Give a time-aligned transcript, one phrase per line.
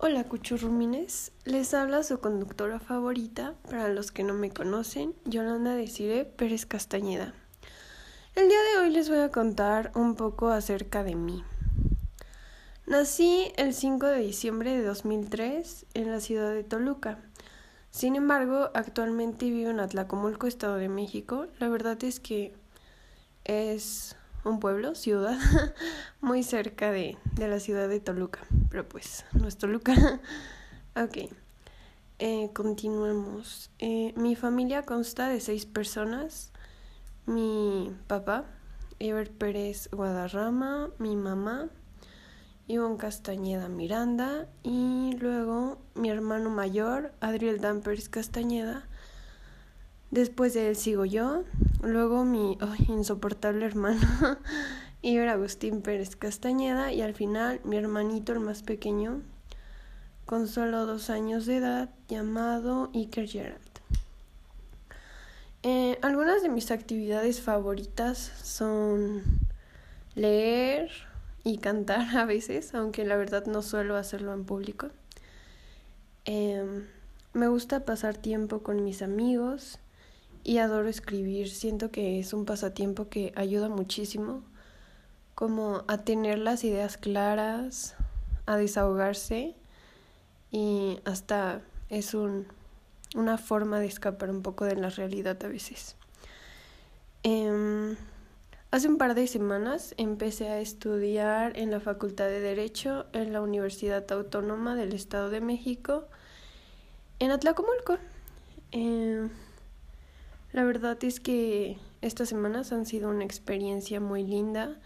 [0.00, 6.24] Hola cuchurrumines, les habla su conductora favorita, para los que no me conocen, Yolanda Desire
[6.24, 7.34] Pérez Castañeda.
[8.36, 11.42] El día de hoy les voy a contar un poco acerca de mí.
[12.86, 17.18] Nací el 5 de diciembre de 2003 en la ciudad de Toluca.
[17.90, 21.48] Sin embargo, actualmente vivo en Atlacomulco, Estado de México.
[21.58, 22.54] La verdad es que
[23.42, 24.14] es
[24.44, 25.38] un pueblo, ciudad,
[26.20, 28.40] muy cerca de, de, la ciudad de Toluca.
[28.70, 29.94] Pero pues, no es Toluca.
[30.96, 31.30] ok.
[32.20, 33.70] Eh, continuemos.
[33.78, 36.52] Eh, mi familia consta de seis personas.
[37.26, 38.44] Mi papá,
[38.98, 41.68] Ever Pérez Guadarrama, mi mamá,
[42.66, 48.88] Ivonne Castañeda Miranda y luego mi hermano mayor, Adriel Dan Pérez Castañeda.
[50.10, 51.44] Después de él sigo yo,
[51.82, 54.00] Luego mi insoportable hermano,
[55.02, 59.22] Iber Agustín Pérez Castañeda, y al final mi hermanito, el más pequeño,
[60.26, 63.60] con solo dos años de edad, llamado Iker Gerald.
[65.62, 69.22] Eh, algunas de mis actividades favoritas son
[70.14, 70.90] leer
[71.44, 74.88] y cantar a veces, aunque la verdad no suelo hacerlo en público.
[76.24, 76.86] Em,
[77.34, 79.78] me gusta pasar tiempo con mis amigos
[80.48, 81.50] y adoro escribir.
[81.50, 84.42] Siento que es un pasatiempo que ayuda muchísimo
[85.34, 87.96] como a tener las ideas claras,
[88.46, 89.54] a desahogarse
[90.50, 91.60] y hasta
[91.90, 92.46] es un,
[93.14, 95.96] una forma de escapar un poco de la realidad a veces.
[97.24, 97.96] Em,
[98.70, 103.42] hace un par de semanas empecé a estudiar en la Facultad de Derecho en la
[103.42, 106.06] Universidad Autónoma del Estado de México
[107.18, 107.98] en Atlacomulco.
[108.72, 109.28] Em,
[110.58, 114.76] la verdad es que estas semanas han sido una experiencia muy linda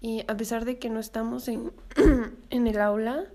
[0.00, 1.72] y a pesar de que no estamos en,
[2.48, 3.26] en el aula,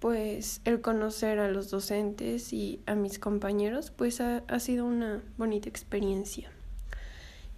[0.00, 5.22] pues el conocer a los docentes y a mis compañeros, pues ha, ha sido una
[5.38, 6.50] bonita experiencia.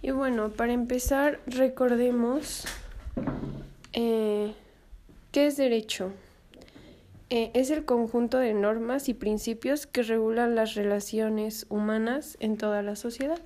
[0.01, 2.63] Y bueno, para empezar, recordemos
[3.91, 4.55] eh,
[5.33, 6.13] qué es derecho.
[7.33, 12.81] Eh, es el conjunto de normas y principios que regulan las relaciones humanas en toda
[12.81, 13.39] la sociedad.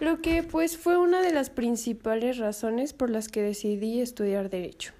[0.00, 4.92] Lo que pues fue una de las principales razones por las que decidí estudiar derecho.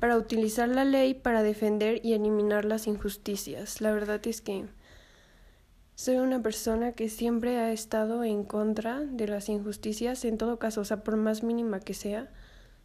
[0.00, 3.80] Para utilizar la ley para defender y eliminar las injusticias.
[3.80, 4.66] La verdad es que
[5.94, 10.82] soy una persona que siempre ha estado en contra de las injusticias, en todo caso,
[10.82, 12.30] o sea, por más mínima que sea,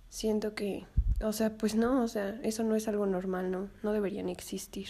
[0.08, 0.86] siento que
[1.22, 4.90] o sea, pues no, o sea, eso no es algo normal, no, no deberían existir.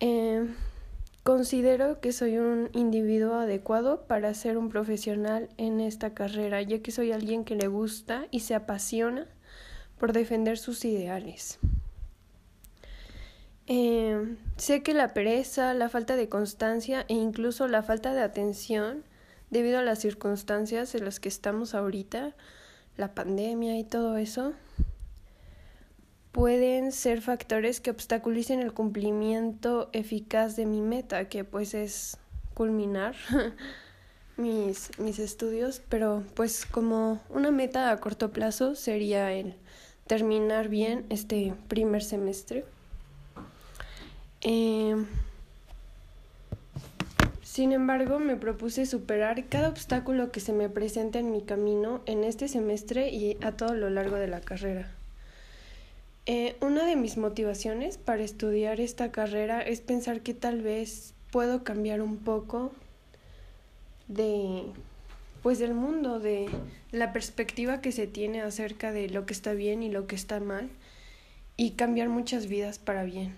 [0.00, 0.46] Eh,
[1.22, 6.90] considero que soy un individuo adecuado para ser un profesional en esta carrera, ya que
[6.90, 9.26] soy alguien que le gusta y se apasiona
[9.98, 11.58] por defender sus ideales.
[13.66, 19.04] Eh, sé que la pereza, la falta de constancia e incluso la falta de atención,
[19.50, 22.34] debido a las circunstancias en las que estamos ahorita,
[22.96, 24.52] la pandemia y todo eso,
[26.32, 32.16] pueden ser factores que obstaculicen el cumplimiento eficaz de mi meta, que pues es
[32.54, 33.14] culminar
[34.36, 39.54] mis, mis estudios, pero pues como una meta a corto plazo sería el
[40.06, 42.64] terminar bien este primer semestre.
[44.40, 44.96] Eh,
[47.54, 52.24] sin embargo, me propuse superar cada obstáculo que se me presenta en mi camino en
[52.24, 54.90] este semestre y a todo lo largo de la carrera.
[56.26, 61.62] Eh, una de mis motivaciones para estudiar esta carrera es pensar que tal vez puedo
[61.62, 62.72] cambiar un poco
[64.08, 64.64] de
[65.44, 66.48] pues del mundo, de
[66.90, 70.40] la perspectiva que se tiene acerca de lo que está bien y lo que está
[70.40, 70.70] mal
[71.56, 73.32] y cambiar muchas vidas para bien.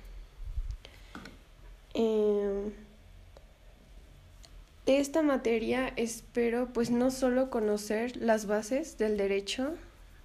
[1.92, 2.72] Eh,
[4.86, 9.74] de esta materia espero pues no solo conocer las bases del derecho,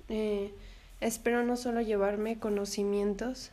[0.07, 0.53] eh,
[1.01, 3.51] espero no solo llevarme conocimientos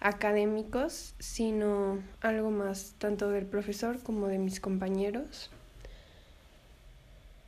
[0.00, 5.50] académicos, sino algo más tanto del profesor como de mis compañeros.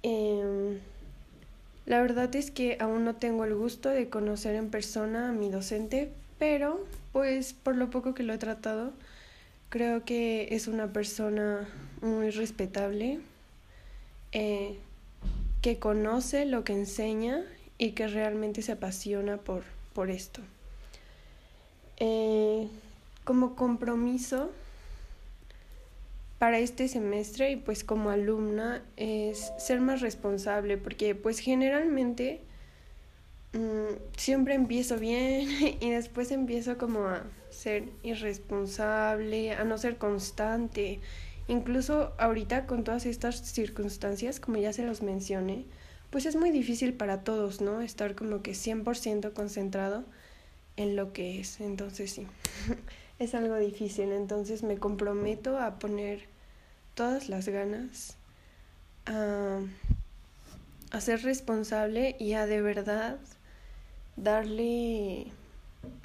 [0.03, 0.79] Em,
[1.85, 5.51] la verdad es que aún no tengo el gusto de conocer en persona a mi
[5.51, 8.95] docente, pero pues por lo poco que lo he tratado,
[9.71, 11.69] Creo que es una persona
[12.03, 13.21] muy respetable,
[14.33, 14.79] eh,
[15.63, 17.45] que conoce lo que enseña
[17.79, 20.41] y que realmente se apasiona por, por esto.
[21.99, 22.69] Eh,
[23.25, 24.51] como compromiso
[26.39, 32.41] para este semestre y pues como alumna es ser más responsable porque pues generalmente
[33.53, 35.51] mm, siempre empiezo bien
[35.81, 41.01] y después empiezo como a ser irresponsable, a no ser constante.
[41.51, 45.65] Incluso ahorita con todas estas circunstancias, como ya se los mencioné,
[46.11, 47.81] pues es muy difícil para todos, ¿no?
[47.81, 50.05] Estar como que 100% concentrado
[50.77, 51.61] en lo que es.
[51.61, 52.29] Entonces sí,
[53.19, 54.13] es algo difícil.
[54.13, 56.21] Entonces me comprometo a poner
[56.95, 58.17] todas las ganas,
[59.07, 59.61] a,
[61.01, 63.19] ser responsable y a de verdad
[64.15, 65.27] darle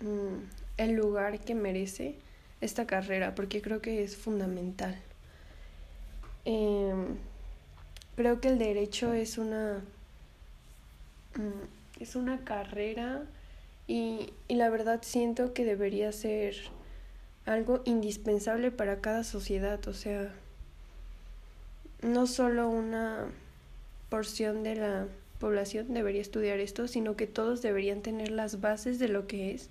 [0.01, 0.39] mm,
[0.77, 2.15] el lugar que merece
[2.61, 4.99] esta carrera, porque creo que es fundamental.
[6.45, 7.17] Em,
[8.15, 9.83] creo que el derecho es una
[11.37, 13.23] Mm, es una carrera
[13.87, 16.55] y, y la verdad siento que debería ser
[17.45, 20.33] algo indispensable para cada sociedad, o sea,
[22.01, 23.27] no solo una
[24.09, 25.07] porción de la
[25.39, 29.69] población debería estudiar esto, sino que todos deberían tener las bases de lo que es,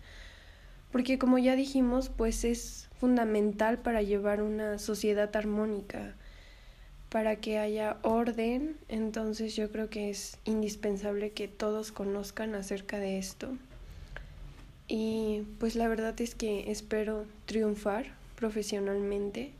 [0.93, 6.15] porque como ya dijimos, pues es fundamental para llevar una sociedad armónica
[7.15, 13.19] para que haya orden, entonces yo creo que es indispensable que todos conozcan acerca de
[13.19, 13.57] esto.
[14.89, 19.53] Y pues la verdad es que espero triunfar profesionalmente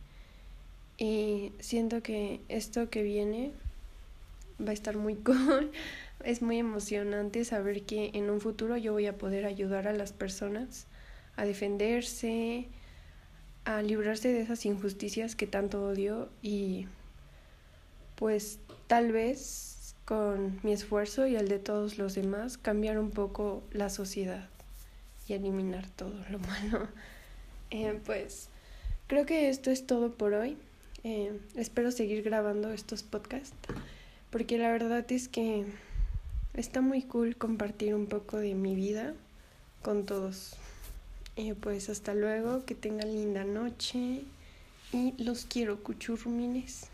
[0.99, 3.53] y siento que esto que viene
[4.61, 5.71] va a estar muy cool.
[6.25, 10.13] Es muy emocionante saber que en un futuro yo voy a poder ayudar a las
[10.13, 10.89] personas
[11.37, 12.67] a defenderse,
[13.65, 16.89] a librarse de esas injusticias que tanto odio y
[18.25, 23.63] pues tal vez con mi esfuerzo y el de todos los demás cambiar un poco
[23.71, 24.49] la sociedad
[25.29, 26.89] y eliminar todo lo malo.
[27.71, 28.49] Eh, pues
[29.09, 30.57] creo que esto es todo por hoy.
[31.03, 33.55] Eh, espero seguir grabando estos podcasts
[34.31, 35.67] porque la verdad es que
[36.55, 39.13] está muy cool compartir un poco de mi vida
[39.83, 40.57] con todos.
[41.37, 44.23] Eh, pues hasta luego, que tengan linda noche
[44.95, 46.89] y los quiero, cuchurrumines.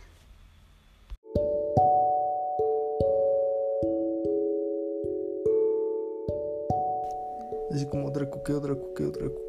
[7.70, 9.48] Así como Draco, que Draco, que Draco,